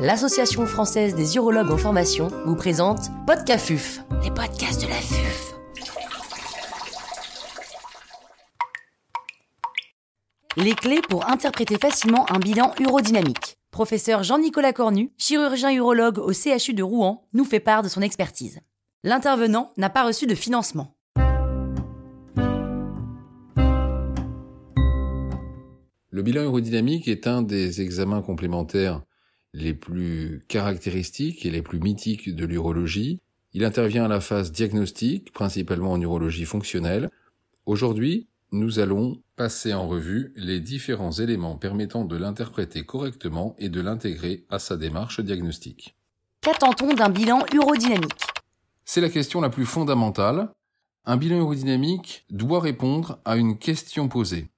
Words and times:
l'Association 0.00 0.64
française 0.64 1.14
des 1.14 1.36
urologues 1.36 1.70
en 1.70 1.76
formation 1.76 2.28
vous 2.46 2.56
présente 2.56 3.10
Podcafuf, 3.26 4.00
les 4.22 4.30
podcasts 4.30 4.80
de 4.82 4.88
la 4.88 4.94
FUF. 4.94 5.54
Les 10.56 10.72
clés 10.72 11.02
pour 11.06 11.28
interpréter 11.28 11.76
facilement 11.76 12.24
un 12.32 12.38
bilan 12.38 12.72
urodynamique. 12.80 13.58
Professeur 13.70 14.22
Jean-Nicolas 14.22 14.72
Cornu, 14.72 15.12
chirurgien 15.18 15.70
urologue 15.70 16.18
au 16.18 16.32
CHU 16.32 16.72
de 16.72 16.82
Rouen, 16.82 17.28
nous 17.34 17.44
fait 17.44 17.60
part 17.60 17.82
de 17.82 17.88
son 17.88 18.00
expertise. 18.00 18.60
L'intervenant 19.04 19.72
n'a 19.76 19.90
pas 19.90 20.06
reçu 20.06 20.26
de 20.26 20.34
financement. 20.34 20.96
Le 26.08 26.22
bilan 26.22 26.40
aérodynamique 26.40 27.06
est 27.06 27.26
un 27.26 27.42
des 27.42 27.82
examens 27.82 28.22
complémentaires 28.22 29.02
les 29.52 29.74
plus 29.74 30.44
caractéristiques 30.48 31.44
et 31.44 31.50
les 31.50 31.62
plus 31.62 31.80
mythiques 31.80 32.34
de 32.34 32.44
l'urologie. 32.44 33.20
Il 33.52 33.64
intervient 33.64 34.04
à 34.04 34.08
la 34.08 34.20
phase 34.20 34.52
diagnostique, 34.52 35.32
principalement 35.32 35.92
en 35.92 36.00
urologie 36.00 36.44
fonctionnelle. 36.44 37.10
Aujourd'hui, 37.66 38.28
nous 38.52 38.78
allons 38.78 39.22
passer 39.36 39.72
en 39.74 39.86
revue 39.88 40.32
les 40.36 40.60
différents 40.60 41.12
éléments 41.12 41.56
permettant 41.56 42.04
de 42.04 42.16
l'interpréter 42.16 42.84
correctement 42.84 43.54
et 43.58 43.68
de 43.68 43.80
l'intégrer 43.80 44.44
à 44.50 44.58
sa 44.58 44.76
démarche 44.76 45.20
diagnostique. 45.20 45.96
Qu'attend-on 46.40 46.94
d'un 46.94 47.10
bilan 47.10 47.44
urodynamique? 47.52 48.26
C'est 48.84 49.00
la 49.00 49.08
question 49.08 49.40
la 49.40 49.50
plus 49.50 49.66
fondamentale. 49.66 50.50
Un 51.04 51.16
bilan 51.16 51.38
urodynamique 51.38 52.24
doit 52.30 52.60
répondre 52.60 53.18
à 53.24 53.36
une 53.36 53.58
question 53.58 54.08
posée. 54.08 54.48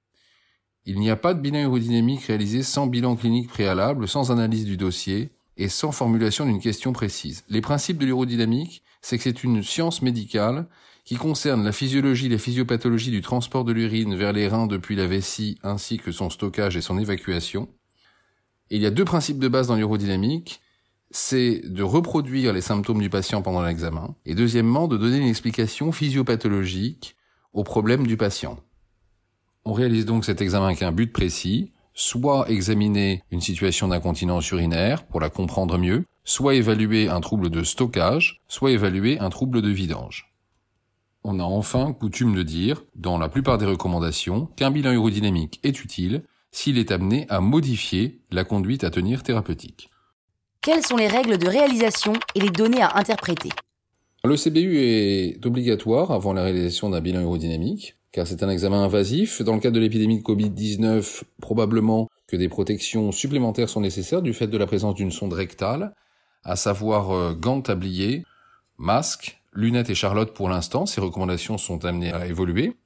Il 0.84 0.98
n'y 0.98 1.10
a 1.10 1.16
pas 1.16 1.34
de 1.34 1.40
bilan 1.40 1.58
aérodynamique 1.58 2.24
réalisé 2.24 2.62
sans 2.64 2.88
bilan 2.88 3.14
clinique 3.14 3.48
préalable, 3.48 4.08
sans 4.08 4.32
analyse 4.32 4.64
du 4.64 4.76
dossier 4.76 5.30
et 5.56 5.68
sans 5.68 5.92
formulation 5.92 6.44
d'une 6.44 6.60
question 6.60 6.92
précise. 6.92 7.44
Les 7.48 7.60
principes 7.60 7.98
de 7.98 8.04
l'aérodynamique, 8.04 8.82
c'est 9.00 9.16
que 9.16 9.24
c'est 9.24 9.44
une 9.44 9.62
science 9.62 10.02
médicale 10.02 10.66
qui 11.04 11.16
concerne 11.16 11.64
la 11.64 11.72
physiologie 11.72 12.26
et 12.26 12.30
la 12.30 12.38
physiopathologie 12.38 13.10
du 13.10 13.20
transport 13.20 13.64
de 13.64 13.72
l'urine 13.72 14.16
vers 14.16 14.32
les 14.32 14.48
reins 14.48 14.66
depuis 14.66 14.96
la 14.96 15.06
vessie 15.06 15.58
ainsi 15.62 15.98
que 15.98 16.10
son 16.10 16.30
stockage 16.30 16.76
et 16.76 16.80
son 16.80 16.98
évacuation. 16.98 17.68
Il 18.70 18.80
y 18.80 18.86
a 18.86 18.90
deux 18.90 19.04
principes 19.04 19.38
de 19.38 19.48
base 19.48 19.68
dans 19.68 19.74
l'aérodynamique. 19.74 20.60
C'est 21.10 21.60
de 21.64 21.82
reproduire 21.82 22.54
les 22.54 22.62
symptômes 22.62 23.02
du 23.02 23.10
patient 23.10 23.42
pendant 23.42 23.62
l'examen 23.62 24.14
et 24.24 24.34
deuxièmement 24.34 24.88
de 24.88 24.96
donner 24.96 25.18
une 25.18 25.28
explication 25.28 25.92
physiopathologique 25.92 27.16
au 27.52 27.64
problème 27.64 28.06
du 28.06 28.16
patient. 28.16 28.58
On 29.64 29.72
réalise 29.72 30.06
donc 30.06 30.24
cet 30.24 30.40
examen 30.40 30.66
avec 30.66 30.82
un 30.82 30.90
but 30.90 31.12
précis, 31.12 31.70
soit 31.94 32.50
examiner 32.50 33.22
une 33.30 33.40
situation 33.40 33.88
d'incontinence 33.88 34.50
urinaire 34.50 35.04
pour 35.04 35.20
la 35.20 35.30
comprendre 35.30 35.78
mieux, 35.78 36.04
soit 36.24 36.54
évaluer 36.54 37.08
un 37.08 37.20
trouble 37.20 37.48
de 37.48 37.62
stockage, 37.62 38.40
soit 38.48 38.72
évaluer 38.72 39.18
un 39.20 39.30
trouble 39.30 39.62
de 39.62 39.68
vidange. 39.68 40.32
On 41.22 41.38
a 41.38 41.44
enfin 41.44 41.92
coutume 41.92 42.34
de 42.34 42.42
dire, 42.42 42.82
dans 42.96 43.18
la 43.18 43.28
plupart 43.28 43.56
des 43.58 43.66
recommandations, 43.66 44.46
qu'un 44.56 44.72
bilan 44.72 44.92
urodynamique 44.92 45.60
est 45.62 45.84
utile 45.84 46.24
s'il 46.50 46.76
est 46.76 46.90
amené 46.90 47.26
à 47.28 47.40
modifier 47.40 48.20
la 48.32 48.42
conduite 48.44 48.82
à 48.82 48.90
tenir 48.90 49.22
thérapeutique. 49.22 49.90
Quelles 50.60 50.84
sont 50.84 50.96
les 50.96 51.08
règles 51.08 51.38
de 51.38 51.48
réalisation 51.48 52.14
et 52.34 52.40
les 52.40 52.50
données 52.50 52.82
à 52.82 52.96
interpréter? 52.96 53.50
Le 54.24 54.36
CBU 54.36 54.78
est 54.78 55.46
obligatoire 55.46 56.10
avant 56.10 56.32
la 56.32 56.42
réalisation 56.42 56.90
d'un 56.90 57.00
bilan 57.00 57.22
urodynamique 57.22 57.96
car 58.12 58.26
c'est 58.26 58.42
un 58.42 58.50
examen 58.50 58.84
invasif. 58.84 59.42
Dans 59.42 59.54
le 59.54 59.60
cadre 59.60 59.74
de 59.74 59.80
l'épidémie 59.80 60.18
de 60.18 60.22
Covid-19, 60.22 61.22
probablement 61.40 62.08
que 62.28 62.36
des 62.36 62.48
protections 62.48 63.10
supplémentaires 63.10 63.70
sont 63.70 63.80
nécessaires 63.80 64.22
du 64.22 64.34
fait 64.34 64.46
de 64.46 64.58
la 64.58 64.66
présence 64.66 64.94
d'une 64.94 65.10
sonde 65.10 65.32
rectale, 65.32 65.94
à 66.44 66.56
savoir 66.56 67.10
euh, 67.10 67.34
gants 67.34 67.62
tabliers, 67.62 68.24
masques, 68.76 69.42
lunettes 69.54 69.90
et 69.90 69.94
charlotte 69.94 70.34
pour 70.34 70.48
l'instant. 70.48 70.86
Ces 70.86 71.00
recommandations 71.00 71.56
sont 71.56 71.84
amenées 71.84 72.12
à 72.12 72.26
évoluer. 72.26 72.76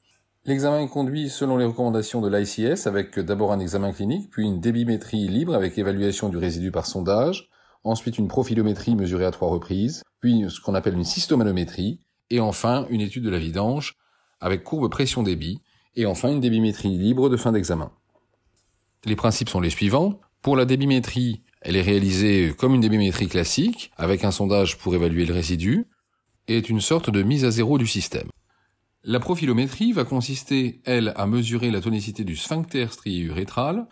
L'examen 0.44 0.80
est 0.80 0.88
conduit 0.88 1.28
selon 1.28 1.56
les 1.56 1.64
recommandations 1.64 2.20
de 2.20 2.28
l'ICS 2.28 2.86
avec 2.86 3.18
d'abord 3.18 3.50
un 3.50 3.58
examen 3.58 3.92
clinique, 3.92 4.30
puis 4.30 4.44
une 4.44 4.60
débimétrie 4.60 5.26
libre 5.26 5.56
avec 5.56 5.76
évaluation 5.76 6.28
du 6.28 6.36
résidu 6.36 6.70
par 6.70 6.86
sondage, 6.86 7.48
ensuite 7.82 8.16
une 8.16 8.28
profilométrie 8.28 8.94
mesurée 8.94 9.24
à 9.24 9.32
trois 9.32 9.48
reprises, 9.48 10.04
puis 10.20 10.44
ce 10.48 10.60
qu'on 10.60 10.74
appelle 10.74 10.94
une 10.94 11.04
cystomanométrie, 11.04 12.00
et 12.30 12.38
enfin 12.38 12.86
une 12.90 13.00
étude 13.00 13.24
de 13.24 13.30
la 13.30 13.38
vidange 13.38 13.96
avec 14.40 14.64
courbe 14.64 14.90
pression-débit, 14.90 15.60
et 15.94 16.06
enfin 16.06 16.30
une 16.30 16.40
débimétrie 16.40 16.96
libre 16.96 17.28
de 17.28 17.36
fin 17.36 17.52
d'examen. 17.52 17.90
Les 19.04 19.16
principes 19.16 19.48
sont 19.48 19.60
les 19.60 19.70
suivants. 19.70 20.20
Pour 20.42 20.56
la 20.56 20.64
débimétrie, 20.64 21.42
elle 21.62 21.76
est 21.76 21.82
réalisée 21.82 22.54
comme 22.56 22.74
une 22.74 22.80
débimétrie 22.80 23.28
classique, 23.28 23.90
avec 23.96 24.24
un 24.24 24.30
sondage 24.30 24.78
pour 24.78 24.94
évaluer 24.94 25.24
le 25.24 25.34
résidu, 25.34 25.86
et 26.48 26.58
est 26.58 26.68
une 26.68 26.80
sorte 26.80 27.10
de 27.10 27.22
mise 27.22 27.44
à 27.44 27.50
zéro 27.50 27.78
du 27.78 27.86
système. 27.86 28.28
La 29.02 29.20
profilométrie 29.20 29.92
va 29.92 30.04
consister, 30.04 30.80
elle, 30.84 31.12
à 31.16 31.26
mesurer 31.26 31.70
la 31.70 31.80
tonicité 31.80 32.24
du 32.24 32.36
sphincter 32.36 32.88
strié 32.88 33.20
urétral 33.20 33.86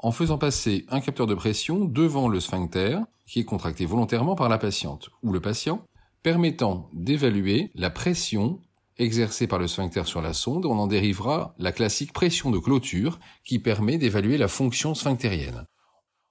en 0.00 0.12
faisant 0.12 0.38
passer 0.38 0.86
un 0.88 1.00
capteur 1.00 1.26
de 1.26 1.34
pression 1.34 1.84
devant 1.84 2.28
le 2.28 2.40
sphincter, 2.40 2.98
qui 3.26 3.40
est 3.40 3.44
contracté 3.44 3.84
volontairement 3.86 4.34
par 4.34 4.48
la 4.48 4.58
patiente 4.58 5.10
ou 5.22 5.32
le 5.32 5.40
patient, 5.40 5.84
permettant 6.22 6.88
d'évaluer 6.92 7.70
la 7.74 7.90
pression 7.90 8.60
exercée 9.00 9.46
par 9.46 9.58
le 9.58 9.66
sphincter 9.66 10.04
sur 10.04 10.20
la 10.20 10.34
sonde, 10.34 10.66
on 10.66 10.78
en 10.78 10.86
dérivera 10.86 11.54
la 11.58 11.72
classique 11.72 12.12
pression 12.12 12.50
de 12.50 12.58
clôture 12.58 13.18
qui 13.44 13.58
permet 13.58 13.98
d'évaluer 13.98 14.38
la 14.38 14.48
fonction 14.48 14.94
sphinctérienne. 14.94 15.66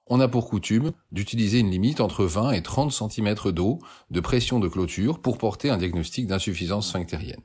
On 0.06 0.20
a 0.20 0.28
pour 0.28 0.48
coutume 0.48 0.92
d'utiliser 1.12 1.58
une 1.58 1.70
limite 1.70 2.00
entre 2.00 2.24
20 2.24 2.52
et 2.52 2.62
30 2.62 2.92
cm 2.92 3.34
d'eau 3.52 3.78
de 4.10 4.20
pression 4.20 4.58
de 4.58 4.68
clôture 4.68 5.20
pour 5.20 5.38
porter 5.38 5.70
un 5.70 5.76
diagnostic 5.76 6.26
d'insuffisance 6.26 6.88
sphinctérienne. 6.88 7.42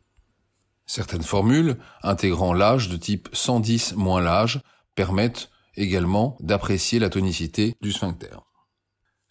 Certaines 0.87 1.23
formules, 1.23 1.77
intégrant 2.03 2.53
l'âge 2.53 2.89
de 2.89 2.97
type 2.97 3.29
110 3.33 3.95
moins 3.95 4.21
l'âge, 4.21 4.61
permettent 4.95 5.49
également 5.75 6.37
d'apprécier 6.39 6.99
la 6.99 7.09
tonicité 7.09 7.75
du 7.81 7.91
sphincter. 7.91 8.37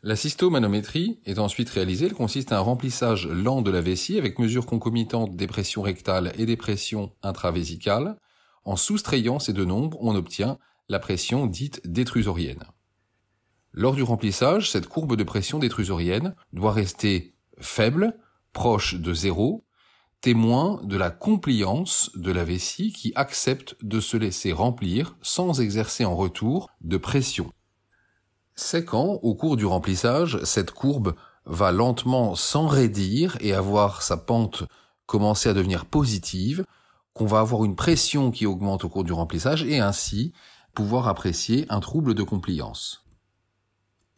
La 0.06 0.16
cystomanométrie 0.16 1.18
est 1.24 1.38
ensuite 1.38 1.70
réalisée. 1.70 2.04
Elle 2.04 2.12
consiste 2.12 2.52
à 2.52 2.58
un 2.58 2.60
remplissage 2.60 3.26
lent 3.26 3.62
de 3.62 3.70
la 3.70 3.80
vessie 3.80 4.18
avec 4.18 4.38
mesure 4.38 4.66
concomitante 4.66 5.34
des 5.34 5.46
pressions 5.46 5.80
rectales 5.80 6.30
et 6.36 6.44
des 6.44 6.58
pressions 6.58 7.14
intravésicales. 7.22 8.18
En 8.64 8.76
soustrayant 8.76 9.38
ces 9.38 9.54
deux 9.54 9.64
nombres, 9.64 9.96
on 10.02 10.14
obtient 10.14 10.58
la 10.90 10.98
pression 10.98 11.46
dite 11.46 11.80
détrusorienne. 11.90 12.64
Lors 13.72 13.94
du 13.94 14.02
remplissage, 14.02 14.70
cette 14.70 14.88
courbe 14.88 15.16
de 15.16 15.24
pression 15.24 15.58
détrusorienne 15.58 16.34
doit 16.52 16.72
rester 16.72 17.34
faible, 17.58 18.18
proche 18.52 18.96
de 18.96 19.14
zéro, 19.14 19.64
témoin 20.20 20.82
de 20.84 20.98
la 20.98 21.08
compliance 21.08 22.10
de 22.14 22.30
la 22.30 22.44
vessie 22.44 22.92
qui 22.92 23.14
accepte 23.14 23.74
de 23.80 24.00
se 24.00 24.18
laisser 24.18 24.52
remplir 24.52 25.16
sans 25.22 25.62
exercer 25.62 26.04
en 26.04 26.14
retour 26.14 26.68
de 26.82 26.98
pression. 26.98 27.54
C'est 28.56 28.84
quand, 28.84 29.18
au 29.22 29.34
cours 29.34 29.56
du 29.56 29.66
remplissage, 29.66 30.38
cette 30.44 30.70
courbe 30.70 31.14
va 31.44 31.72
lentement 31.72 32.34
s'enraidir 32.34 33.36
et 33.40 33.52
avoir 33.52 34.02
sa 34.02 34.16
pente 34.16 34.64
commencer 35.06 35.48
à 35.48 35.54
devenir 35.54 35.84
positive, 35.84 36.64
qu'on 37.12 37.26
va 37.26 37.40
avoir 37.40 37.64
une 37.64 37.76
pression 37.76 38.30
qui 38.30 38.46
augmente 38.46 38.84
au 38.84 38.88
cours 38.88 39.04
du 39.04 39.12
remplissage 39.12 39.64
et 39.64 39.80
ainsi 39.80 40.32
pouvoir 40.74 41.08
apprécier 41.08 41.66
un 41.68 41.80
trouble 41.80 42.14
de 42.14 42.22
compliance. 42.22 43.04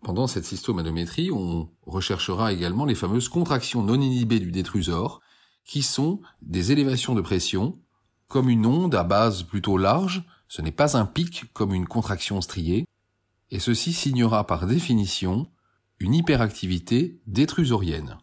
Pendant 0.02 0.26
cette 0.26 0.44
cystomanométrie, 0.44 1.30
on 1.32 1.68
recherchera 1.84 2.52
également 2.52 2.84
les 2.84 2.94
fameuses 2.94 3.28
contractions 3.28 3.82
non 3.82 4.00
inhibées 4.00 4.40
du 4.40 4.52
détrusor, 4.52 5.20
qui 5.64 5.82
sont 5.82 6.20
des 6.42 6.72
élévations 6.72 7.14
de 7.14 7.20
pression, 7.20 7.78
comme 8.28 8.48
une 8.48 8.66
onde 8.66 8.94
à 8.94 9.02
base 9.02 9.42
plutôt 9.42 9.78
large, 9.78 10.24
ce 10.48 10.62
n'est 10.62 10.72
pas 10.72 10.96
un 10.96 11.06
pic 11.06 11.52
comme 11.52 11.74
une 11.74 11.86
contraction 11.86 12.40
striée, 12.40 12.86
et 13.50 13.60
ceci 13.60 13.92
signera 13.92 14.46
par 14.46 14.66
définition 14.66 15.48
une 15.98 16.14
hyperactivité 16.14 17.20
détrusorienne. 17.26 18.18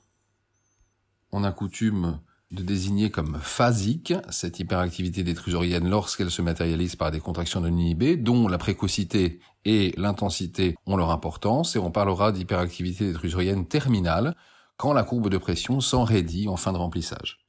On 1.31 1.44
a 1.44 1.51
coutume 1.51 2.19
de 2.51 2.62
désigner 2.62 3.09
comme 3.09 3.39
phasique 3.42 4.13
cette 4.30 4.59
hyperactivité 4.59 5.24
détrusorienne 5.24 5.89
lorsqu'elle 5.89 6.30
se 6.30 6.44
matérialise 6.44 6.95
par 6.95 7.09
des 7.09 7.19
contractions 7.19 7.62
non 7.62 7.68
inhibées, 7.68 8.15
dont 8.15 8.47
la 8.47 8.59
précocité 8.59 9.39
et 9.65 9.94
l'intensité 9.97 10.75
ont 10.86 10.95
leur 10.95 11.09
importance, 11.09 11.75
et 11.75 11.80
on 11.80 11.89
parlera 11.89 12.31
d'hyperactivité 12.31 13.07
détrusorienne 13.07 13.65
terminale 13.65 14.36
quand 14.77 14.94
la 14.94 15.03
courbe 15.03 15.30
de 15.30 15.38
pression 15.38 15.81
s'enraidit 15.81 16.47
en 16.47 16.57
fin 16.57 16.74
de 16.74 16.77
remplissage. 16.77 17.39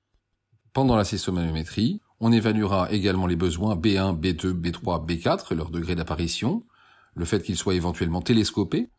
Pendant 0.72 0.96
la 0.96 1.04
cystomanométrie, 1.04 2.00
on 2.20 2.32
évaluera 2.32 2.90
également 2.90 3.26
les 3.26 3.36
besoins 3.36 3.76
B1, 3.76 4.18
B2, 4.18 4.52
B3, 4.52 5.06
B4 5.06 5.52
et 5.52 5.54
leur 5.54 5.70
degré 5.70 5.94
d'apparition, 5.94 6.64
le 7.14 7.24
fait 7.24 7.42
qu'il 7.42 7.56
soit 7.56 7.74
éventuellement 7.74 8.22
télescopé, 8.22 8.90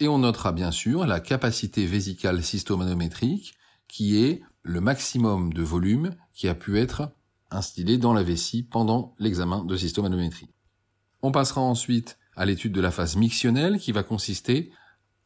et 0.00 0.08
on 0.08 0.18
notera 0.18 0.52
bien 0.52 0.70
sûr 0.70 1.06
la 1.06 1.20
capacité 1.20 1.86
vésicale 1.86 2.42
cystomanométrique, 2.42 3.54
qui 3.88 4.22
est 4.22 4.42
le 4.62 4.80
maximum 4.80 5.52
de 5.52 5.62
volume 5.62 6.14
qui 6.34 6.48
a 6.48 6.54
pu 6.54 6.78
être 6.78 7.10
instillé 7.50 7.98
dans 7.98 8.12
la 8.12 8.22
vessie 8.22 8.62
pendant 8.62 9.14
l'examen 9.18 9.64
de 9.64 9.76
cystomanométrie. 9.76 10.50
On 11.22 11.32
passera 11.32 11.60
ensuite 11.60 12.18
à 12.36 12.46
l'étude 12.46 12.72
de 12.72 12.80
la 12.80 12.90
phase 12.90 13.16
mictionnelle 13.16 13.78
qui 13.78 13.92
va 13.92 14.02
consister 14.02 14.70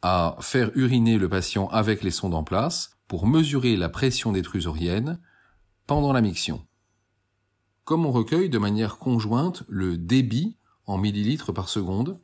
à 0.00 0.36
faire 0.40 0.70
uriner 0.74 1.18
le 1.18 1.28
patient 1.28 1.68
avec 1.68 2.02
les 2.02 2.10
sondes 2.10 2.34
en 2.34 2.44
place 2.44 2.96
pour 3.08 3.26
mesurer 3.26 3.76
la 3.76 3.88
pression 3.88 4.32
détrusorienne 4.32 5.20
pendant 5.86 6.12
la 6.12 6.22
miction. 6.22 6.66
Comme 7.84 8.06
on 8.06 8.12
recueille 8.12 8.48
de 8.48 8.58
manière 8.58 8.96
conjointe 8.98 9.64
le 9.68 9.98
débit 9.98 10.56
en 10.86 10.98
millilitres 10.98 11.52
par 11.52 11.68
seconde, 11.68 12.18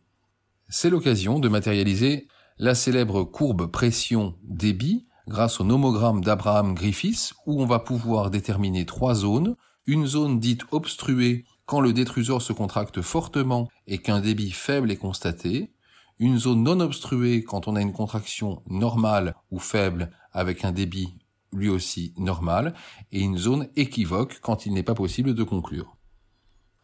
c'est 0.68 0.90
l'occasion 0.90 1.38
de 1.38 1.48
matérialiser 1.48 2.28
la 2.58 2.74
célèbre 2.74 3.24
courbe 3.24 3.70
pression-débit 3.70 5.06
grâce 5.28 5.60
au 5.60 5.64
nomogramme 5.64 6.22
d'Abraham 6.22 6.74
Griffiths 6.74 7.34
où 7.46 7.62
on 7.62 7.66
va 7.66 7.78
pouvoir 7.78 8.30
déterminer 8.30 8.86
trois 8.86 9.14
zones, 9.14 9.56
une 9.86 10.06
zone 10.06 10.40
dite 10.40 10.62
obstruée 10.70 11.44
quand 11.66 11.80
le 11.80 11.92
détrusor 11.92 12.42
se 12.42 12.52
contracte 12.52 13.02
fortement 13.02 13.68
et 13.86 13.98
qu'un 13.98 14.20
débit 14.20 14.50
faible 14.50 14.90
est 14.90 14.96
constaté, 14.96 15.72
une 16.18 16.38
zone 16.38 16.62
non 16.62 16.80
obstruée 16.80 17.44
quand 17.44 17.68
on 17.68 17.76
a 17.76 17.82
une 17.82 17.92
contraction 17.92 18.62
normale 18.66 19.34
ou 19.50 19.58
faible 19.58 20.10
avec 20.32 20.64
un 20.64 20.72
débit 20.72 21.14
lui 21.52 21.68
aussi 21.68 22.12
normal, 22.16 22.74
et 23.12 23.20
une 23.20 23.38
zone 23.38 23.68
équivoque 23.76 24.38
quand 24.40 24.66
il 24.66 24.74
n'est 24.74 24.82
pas 24.82 24.94
possible 24.94 25.34
de 25.34 25.42
conclure. 25.42 25.97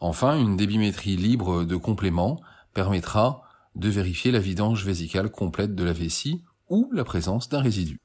Enfin, 0.07 0.39
une 0.39 0.55
débimétrie 0.55 1.15
libre 1.15 1.63
de 1.63 1.75
complément 1.75 2.39
permettra 2.75 3.41
de 3.73 3.89
vérifier 3.89 4.31
la 4.31 4.37
vidange 4.37 4.85
vésicale 4.85 5.31
complète 5.31 5.73
de 5.73 5.83
la 5.83 5.93
vessie 5.93 6.43
ou 6.69 6.91
la 6.93 7.03
présence 7.03 7.49
d'un 7.49 7.59
résidu. 7.59 7.97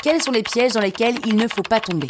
Quels 0.00 0.22
sont 0.22 0.30
les 0.30 0.44
pièges 0.44 0.74
dans 0.74 0.80
lesquels 0.80 1.16
il 1.26 1.34
ne 1.34 1.48
faut 1.48 1.64
pas 1.64 1.80
tomber? 1.80 2.06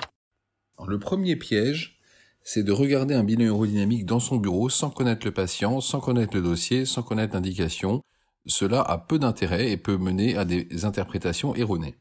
Le 0.86 0.98
premier 0.98 1.36
piège, 1.36 2.02
c'est 2.42 2.62
de 2.62 2.70
regarder 2.70 3.14
un 3.14 3.24
bilan 3.24 3.44
aérodynamique 3.44 4.04
dans 4.04 4.20
son 4.20 4.36
bureau 4.36 4.68
sans 4.68 4.90
connaître 4.90 5.24
le 5.24 5.32
patient, 5.32 5.80
sans 5.80 6.00
connaître 6.00 6.36
le 6.36 6.42
dossier, 6.42 6.84
sans 6.84 7.02
connaître 7.02 7.32
l'indication. 7.32 8.02
Cela 8.44 8.82
a 8.82 8.98
peu 8.98 9.18
d'intérêt 9.18 9.70
et 9.70 9.78
peut 9.78 9.96
mener 9.96 10.36
à 10.36 10.44
des 10.44 10.84
interprétations 10.84 11.54
erronées. 11.54 11.96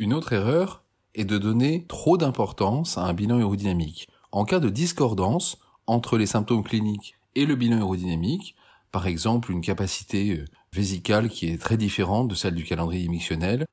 Une 0.00 0.14
autre 0.14 0.32
erreur 0.32 0.82
est 1.14 1.24
de 1.24 1.38
donner 1.38 1.86
trop 1.86 2.18
d'importance 2.18 2.98
à 2.98 3.02
un 3.02 3.12
bilan 3.12 3.36
aérodynamique. 3.36 4.08
En 4.32 4.44
cas 4.44 4.58
de 4.58 4.68
discordance 4.68 5.61
entre 5.86 6.18
les 6.18 6.26
symptômes 6.26 6.64
cliniques 6.64 7.14
et 7.34 7.46
le 7.46 7.56
bilan 7.56 7.78
aérodynamique, 7.78 8.54
par 8.90 9.06
exemple 9.06 9.50
une 9.50 9.62
capacité 9.62 10.36
euh, 10.36 10.44
vésicale 10.72 11.28
qui 11.28 11.48
est 11.48 11.60
très 11.60 11.76
différente 11.76 12.28
de 12.28 12.34
celle 12.34 12.54
du 12.54 12.64
calendrier 12.64 13.04
émissionnel, 13.04 13.66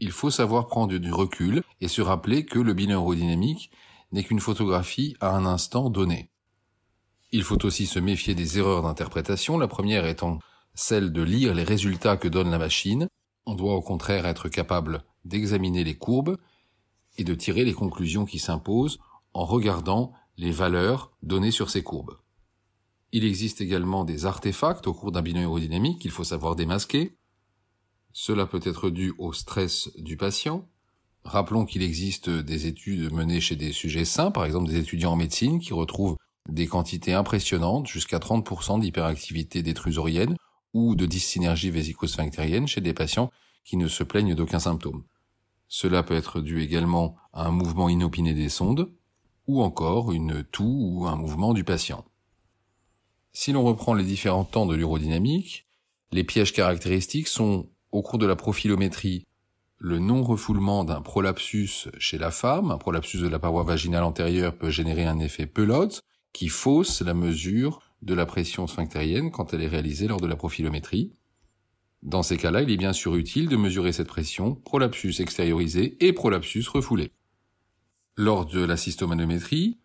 il 0.00 0.12
faut 0.12 0.30
savoir 0.30 0.66
prendre 0.66 0.96
du 0.96 1.12
recul 1.12 1.62
et 1.80 1.88
se 1.88 2.00
rappeler 2.00 2.44
que 2.44 2.58
le 2.58 2.72
bilan 2.72 3.00
aérodynamique 3.00 3.70
n'est 4.12 4.24
qu'une 4.24 4.40
photographie 4.40 5.16
à 5.20 5.36
un 5.36 5.44
instant 5.44 5.90
donné. 5.90 6.30
Il 7.32 7.42
faut 7.44 7.64
aussi 7.64 7.86
se 7.86 7.98
méfier 7.98 8.34
des 8.34 8.58
erreurs 8.58 8.82
d'interprétation, 8.82 9.58
la 9.58 9.68
première 9.68 10.06
étant 10.06 10.40
celle 10.74 11.12
de 11.12 11.22
lire 11.22 11.54
les 11.54 11.64
résultats 11.64 12.16
que 12.16 12.28
donne 12.28 12.50
la 12.50 12.58
machine. 12.58 13.08
On 13.46 13.54
doit 13.54 13.74
au 13.74 13.82
contraire 13.82 14.26
être 14.26 14.48
capable 14.48 15.04
d'examiner 15.24 15.84
les 15.84 15.96
courbes 15.96 16.38
et 17.18 17.24
de 17.24 17.34
tirer 17.34 17.64
les 17.64 17.74
conclusions 17.74 18.24
qui 18.24 18.38
s'imposent 18.38 18.98
en 19.32 19.44
regardant 19.44 20.12
les 20.40 20.52
valeurs 20.52 21.12
données 21.22 21.50
sur 21.50 21.68
ces 21.68 21.82
courbes. 21.82 22.16
Il 23.12 23.26
existe 23.26 23.60
également 23.60 24.06
des 24.06 24.24
artefacts 24.24 24.86
au 24.86 24.94
cours 24.94 25.12
d'un 25.12 25.20
bilan 25.20 25.40
aérodynamique 25.40 25.98
qu'il 25.98 26.10
faut 26.10 26.24
savoir 26.24 26.56
démasquer. 26.56 27.14
Cela 28.14 28.46
peut 28.46 28.60
être 28.64 28.88
dû 28.88 29.12
au 29.18 29.34
stress 29.34 29.90
du 29.98 30.16
patient. 30.16 30.66
Rappelons 31.24 31.66
qu'il 31.66 31.82
existe 31.82 32.30
des 32.30 32.66
études 32.66 33.12
menées 33.12 33.42
chez 33.42 33.54
des 33.54 33.72
sujets 33.72 34.06
sains, 34.06 34.30
par 34.30 34.46
exemple 34.46 34.70
des 34.70 34.78
étudiants 34.78 35.12
en 35.12 35.16
médecine 35.16 35.60
qui 35.60 35.74
retrouvent 35.74 36.16
des 36.48 36.66
quantités 36.66 37.12
impressionnantes, 37.12 37.86
jusqu'à 37.86 38.18
30% 38.18 38.80
d'hyperactivité 38.80 39.62
détrusorienne 39.62 40.36
ou 40.72 40.94
de 40.94 41.04
dyssynergie 41.04 41.70
vésico-sphinctérienne 41.70 42.66
chez 42.66 42.80
des 42.80 42.94
patients 42.94 43.30
qui 43.62 43.76
ne 43.76 43.88
se 43.88 44.04
plaignent 44.04 44.34
d'aucun 44.34 44.58
symptôme. 44.58 45.04
Cela 45.68 46.02
peut 46.02 46.14
être 46.14 46.40
dû 46.40 46.62
également 46.62 47.16
à 47.34 47.46
un 47.46 47.50
mouvement 47.50 47.90
inopiné 47.90 48.32
des 48.32 48.48
sondes, 48.48 48.90
ou 49.50 49.62
encore 49.62 50.12
une 50.12 50.44
toux 50.44 50.78
ou 50.80 51.06
un 51.06 51.16
mouvement 51.16 51.52
du 51.52 51.64
patient. 51.64 52.04
Si 53.32 53.52
l'on 53.52 53.64
reprend 53.64 53.94
les 53.94 54.04
différents 54.04 54.44
temps 54.44 54.66
de 54.66 54.74
l'urodynamique, 54.74 55.66
les 56.12 56.24
pièges 56.24 56.52
caractéristiques 56.52 57.28
sont, 57.28 57.68
au 57.92 58.02
cours 58.02 58.18
de 58.18 58.26
la 58.26 58.36
profilométrie, 58.36 59.26
le 59.78 59.98
non-refoulement 59.98 60.84
d'un 60.84 61.00
prolapsus 61.00 61.88
chez 61.98 62.18
la 62.18 62.30
femme. 62.30 62.70
Un 62.70 62.78
prolapsus 62.78 63.18
de 63.18 63.28
la 63.28 63.38
paroi 63.38 63.64
vaginale 63.64 64.04
antérieure 64.04 64.56
peut 64.56 64.70
générer 64.70 65.04
un 65.04 65.18
effet 65.18 65.46
pelote 65.46 66.02
qui 66.32 66.48
fausse 66.48 67.00
la 67.00 67.14
mesure 67.14 67.80
de 68.02 68.14
la 68.14 68.26
pression 68.26 68.66
sphinctérienne 68.66 69.30
quand 69.30 69.52
elle 69.52 69.62
est 69.62 69.68
réalisée 69.68 70.06
lors 70.06 70.20
de 70.20 70.26
la 70.26 70.36
profilométrie. 70.36 71.12
Dans 72.02 72.22
ces 72.22 72.36
cas-là, 72.36 72.62
il 72.62 72.70
est 72.70 72.76
bien 72.76 72.92
sûr 72.92 73.16
utile 73.16 73.48
de 73.48 73.56
mesurer 73.56 73.92
cette 73.92 74.08
pression, 74.08 74.54
prolapsus 74.54 75.20
extériorisé 75.20 75.96
et 76.04 76.12
prolapsus 76.12 76.66
refoulé. 76.68 77.10
Lors 78.16 78.46
de 78.46 78.60
la 78.64 78.76
cystomanométrie, 78.76 79.80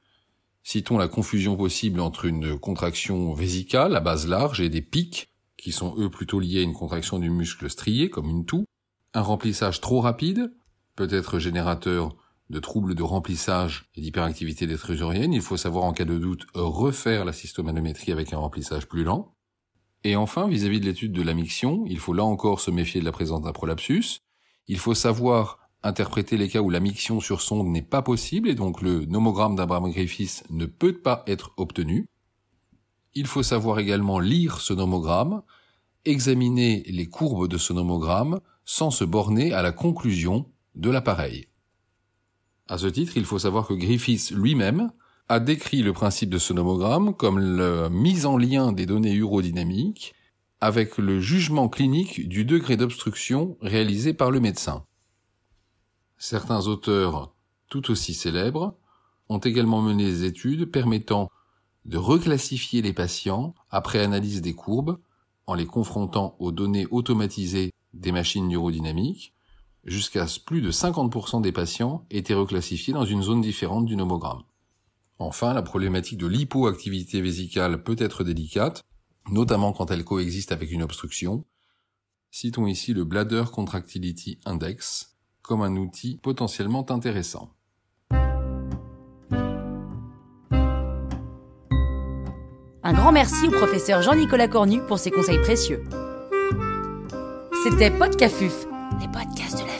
Citons 0.68 0.98
la 0.98 1.07
confusion 1.07 1.56
possible 1.56 2.00
entre 2.00 2.25
une 2.25 2.57
contraction 2.57 3.36
vésicale 3.36 3.95
à 3.95 4.00
base 4.00 4.27
large 4.27 4.62
et 4.62 4.69
des 4.69 4.81
pics, 4.81 5.31
qui 5.57 5.72
sont 5.72 5.94
eux 6.00 6.10
plutôt 6.10 6.39
liés 6.39 6.62
à 6.62 6.63
une 6.63 6.74
contraction 6.74 7.19
du 7.19 7.30
muscle 7.30 7.69
strié, 7.69 8.10
comme 8.10 8.27
une 8.27 8.48
toux. 8.48 8.66
Un 9.13 9.22
remplissage 9.22 9.80
trop 9.80 10.01
rapide 10.01 10.51
peut 10.95 11.07
être 11.12 11.38
générateur 11.38 12.16
de 12.50 12.60
troubles 12.60 12.95
de 12.95 13.04
remplissage 13.04 13.92
et 13.94 14.01
d'hyperactivité 14.01 14.66
détrusorienne. 14.66 15.33
Il 15.33 15.42
faut 15.42 15.56
savoir 15.56 15.83
en 15.83 15.94
cas 15.94 16.04
de 16.04 16.18
doute 16.18 16.48
refaire 16.56 17.25
la 17.25 17.33
cystomanométrie 17.33 18.12
avec 18.12 18.33
un 18.33 18.39
remplissage 18.39 18.88
plus 18.88 19.04
lent. 19.04 19.36
Et 20.04 20.16
enfin, 20.16 20.48
vis-à-vis 20.48 20.80
de 20.80 20.86
l'étude 20.86 21.12
de 21.12 21.22
la 21.22 21.36
miction, 21.36 21.86
il 21.86 22.00
faut 22.00 22.13
là 22.13 22.24
encore 22.24 22.60
se 22.60 22.72
méfier 22.72 23.01
de 23.01 23.06
la 23.06 23.12
présence 23.12 23.44
d'un 23.44 23.51
prolapsus. 23.51 24.22
Il 24.68 24.80
faut 24.80 24.95
savoir 24.95 25.65
interpréter 25.86 26.36
les 26.36 26.50
cas 26.50 26.62
où 26.62 26.70
la 26.70 26.80
miction 26.80 27.20
sur 27.20 27.42
sonde 27.42 27.68
n'est 27.68 27.82
pas 27.82 28.02
possible 28.02 28.50
et 28.50 28.56
donc 28.56 28.82
le 28.82 29.06
nomogramme 29.06 29.56
d'Abraham 29.56 29.92
Griffiths 29.92 30.44
ne 30.50 30.66
peut 30.66 30.98
pas 30.98 31.24
être 31.28 31.54
obtenu. 31.58 32.08
Il 33.14 33.28
faut 33.28 33.44
savoir 33.44 33.80
également 33.80 34.20
lire 34.20 34.60
ce 34.60 34.74
nomogramme, 34.74 35.44
examiner 36.04 36.84
les 36.88 37.08
courbes 37.08 37.48
de 37.48 37.58
ce 37.58 37.72
nomogramme 37.72 38.40
sans 38.66 38.90
se 38.90 39.04
borner 39.04 39.54
à 39.54 39.62
la 39.62 39.72
conclusion 39.72 40.48
de 40.74 40.90
l'appareil. 40.90 41.48
À 42.68 42.80
ce 42.80 42.88
titre, 42.88 43.16
il 43.16 43.26
faut 43.26 43.40
savoir 43.40 43.68
que 43.68 43.76
Griffiths 43.76 44.32
lui-même 44.32 44.92
a 45.30 45.40
décrit 45.40 45.84
le 45.84 45.94
principe 45.94 46.32
de 46.32 46.40
ce 46.40 46.52
nomogramme 46.52 47.14
comme 47.14 47.40
la 47.40 47.90
mise 47.90 48.26
en 48.26 48.38
lien 48.38 48.72
des 48.72 48.88
données 48.88 49.14
urodynamiques 49.14 50.16
avec 50.62 50.98
le 50.98 51.20
jugement 51.20 51.70
clinique 51.70 52.27
du 52.27 52.44
degré 52.44 52.75
d'obstruction 52.75 53.56
réalisé 53.62 54.13
par 54.13 54.32
le 54.32 54.39
médecin. 54.39 54.84
Certains 56.17 56.67
auteurs 56.67 57.34
tout 57.69 57.91
aussi 57.91 58.13
célèbres 58.13 58.77
ont 59.29 59.39
également 59.39 59.81
mené 59.81 60.05
des 60.05 60.24
études 60.24 60.65
permettant 60.72 61.29
de 61.86 61.98
reclassifier 61.98 62.81
les 62.81 62.93
patients 62.93 63.53
après 63.69 64.00
analyse 64.00 64.41
des 64.41 64.53
courbes 64.53 65.00
en 65.48 65.53
les 65.53 65.65
confrontant 65.65 66.36
aux 66.39 66.51
données 66.51 66.88
automatisées 66.89 67.72
des 67.93 68.12
machines 68.12 68.48
neurodynamiques, 68.48 69.34
jusqu'à 69.84 70.25
plus 70.45 70.62
de 70.62 70.72
50% 70.72 71.41
des 71.41 71.51
patients 71.51 72.05
étaient 72.10 72.34
reclassifiés 72.34 72.93
dans 72.93 73.05
une 73.05 73.22
zone 73.22 73.41
différente 73.41 73.86
du 73.86 73.95
nomogramme. 73.95 74.43
Enfin, 75.19 75.53
la 75.53 75.62
problématique 75.62 76.17
de 76.17 76.27
l'hypoactivité 76.27 77.22
vésicale 77.22 77.84
peut 77.84 77.95
être 78.00 78.24
délicate, 78.24 78.84
notamment 79.29 79.72
quand 79.72 79.91
elle 79.91 80.03
coexiste 80.03 80.51
avec 80.51 80.72
une 80.72 80.84
obstruction. 80.84 81.45
Citons 82.31 82.67
ici 82.67 82.93
le 82.93 83.05
Bladder 83.05 83.45
Contractility 83.51 84.39
Index, 84.45 85.14
comme 85.46 85.62
un 85.62 85.75
outil 85.75 86.20
potentiellement 86.22 86.86
intéressant. 86.90 87.50
Un 92.88 92.94
grand 92.94 93.12
merci 93.12 93.48
au 93.48 93.52
professeur 93.52 94.02
Jean-Nicolas 94.02 94.48
Cornu 94.48 94.82
pour 94.82 95.00
ses 95.00 95.10
conseils 95.10 95.42
précieux. 95.42 95.84
C'était 97.64 97.90
Podcafuf, 97.90 98.68
les 99.02 99.08
podcasts 99.08 99.58
de 99.60 99.66
la. 99.66 99.75